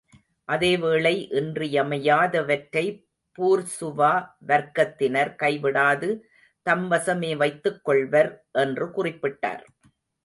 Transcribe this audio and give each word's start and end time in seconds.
அதேவேளை 0.47 1.11
இன்றியமையாதவற்றை 1.31 2.83
பூர்சுவா 3.37 4.13
வர்க்கத்தினர் 4.47 5.31
கைவிடாது 5.43 6.09
தம்வசமே 6.65 7.31
வைத்துக்கொள்வர். 7.35 8.31
என்று 8.53 8.87
குறிப்பிட்டார். 8.87 9.63